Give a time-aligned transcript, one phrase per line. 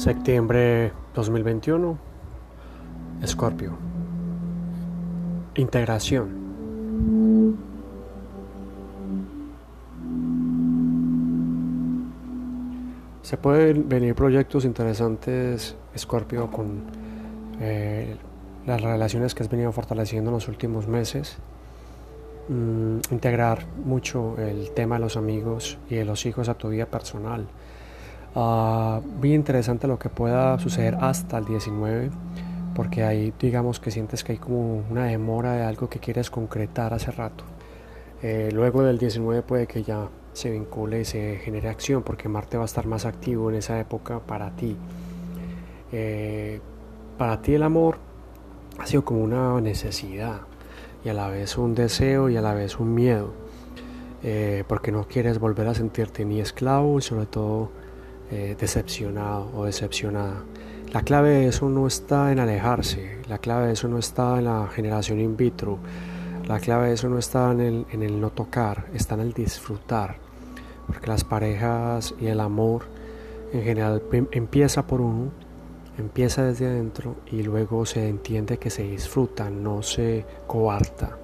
[0.00, 1.98] Septiembre 2021,
[3.22, 3.76] Escorpio.
[5.56, 7.58] Integración.
[13.20, 16.84] Se pueden venir proyectos interesantes, Escorpio, con
[17.60, 18.16] eh,
[18.64, 21.36] las relaciones que has venido fortaleciendo en los últimos meses.
[22.48, 26.86] Mm, integrar mucho el tema de los amigos y de los hijos a tu vida
[26.86, 27.46] personal.
[28.34, 32.10] Uh, bien interesante lo que pueda suceder hasta el 19,
[32.74, 36.94] porque ahí digamos que sientes que hay como una demora de algo que quieres concretar
[36.94, 37.44] hace rato.
[38.22, 42.56] Eh, luego del 19 puede que ya se vincule y se genere acción, porque Marte
[42.56, 44.76] va a estar más activo en esa época para ti.
[45.92, 46.60] Eh,
[47.18, 47.98] para ti el amor
[48.78, 50.42] ha sido como una necesidad
[51.04, 53.32] y a la vez un deseo y a la vez un miedo,
[54.22, 57.70] eh, porque no quieres volver a sentirte ni esclavo y sobre todo
[58.30, 60.44] eh, decepcionado o decepcionada.
[60.92, 64.46] La clave de eso no está en alejarse, la clave de eso no está en
[64.46, 65.78] la generación in vitro,
[66.46, 69.32] la clave de eso no está en el, en el no tocar, está en el
[69.32, 70.16] disfrutar,
[70.86, 72.86] porque las parejas y el amor
[73.52, 75.30] en general empieza por uno
[76.00, 81.16] empieza desde adentro y luego se entiende que se disfruta, no se coarta.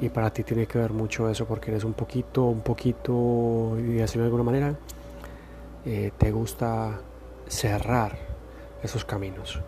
[0.00, 3.94] Y para ti tiene que ver mucho eso porque eres un poquito, un poquito, y
[3.94, 4.74] decirlo de alguna manera,
[5.84, 7.00] eh, te gusta
[7.46, 8.16] cerrar
[8.82, 9.60] esos caminos.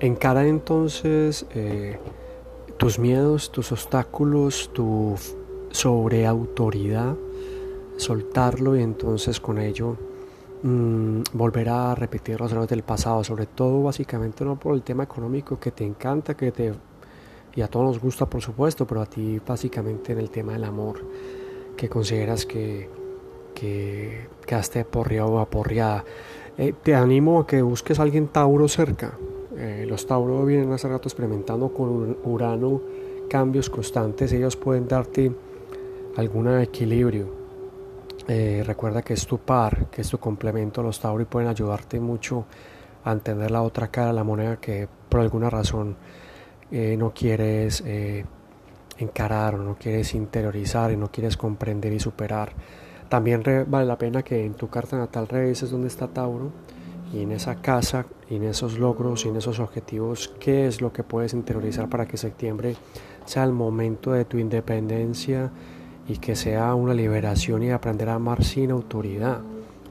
[0.00, 1.98] Encara entonces eh,
[2.76, 5.16] tus miedos, tus obstáculos, tu
[5.70, 7.16] sobreautoridad
[7.96, 9.96] soltarlo y entonces con ello
[10.62, 15.04] mmm, volver a repetir los errores del pasado, sobre todo básicamente no por el tema
[15.04, 16.74] económico que te encanta, que te
[17.56, 20.64] y a todos nos gusta por supuesto, pero a ti básicamente en el tema del
[20.64, 21.00] amor,
[21.76, 22.88] que consideras que,
[23.54, 26.04] que quedaste porreado o aporreada.
[26.58, 29.18] Eh, te animo a que busques a alguien Tauro cerca.
[29.56, 32.82] Eh, los Tauro vienen hace rato experimentando con Urano
[33.28, 35.32] cambios constantes, ellos pueden darte
[36.16, 37.46] algún equilibrio
[38.28, 40.82] eh, recuerda que es tu par, que es tu complemento.
[40.82, 42.44] Los Tauri pueden ayudarte mucho
[43.04, 45.96] a entender la otra cara de la moneda que por alguna razón
[46.70, 48.24] eh, no quieres eh,
[48.98, 52.52] encarar o no quieres interiorizar y no quieres comprender y superar.
[53.08, 56.50] También vale la pena que en tu carta natal revises dónde está Tauro
[57.12, 61.04] y en esa casa en esos logros y en esos objetivos qué es lo que
[61.04, 62.76] puedes interiorizar para que septiembre
[63.24, 65.50] sea el momento de tu independencia
[66.08, 69.40] y que sea una liberación y aprender a amar sin autoridad,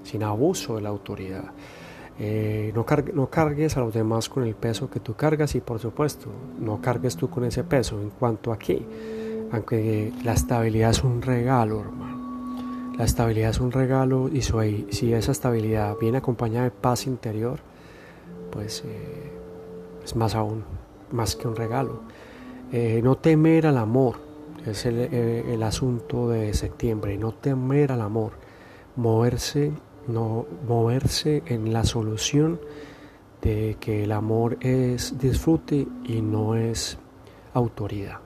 [0.04, 1.46] sin abuso de la autoridad.
[2.18, 6.30] Eh, no, cargues a los demás con el peso que tú cargas y por supuesto
[6.60, 8.02] no cargues tú con ese peso.
[8.02, 8.86] En cuanto a qué,
[9.52, 12.16] aunque la estabilidad es un regalo, hermano.
[12.98, 17.60] La estabilidad es un regalo y si esa estabilidad viene acompañada de paz interior,
[18.52, 19.32] pues eh,
[20.04, 20.64] es más aún,
[21.12, 22.04] más que un regalo.
[22.72, 24.16] Eh, no temer al amor,
[24.66, 28.32] es eh, el, asunto de septiembre, no temer al amor,
[28.96, 29.74] moverse,
[30.08, 32.60] no, moverse en la solución
[33.42, 36.98] de que el amor es disfrute y no es
[37.54, 38.20] autoridad.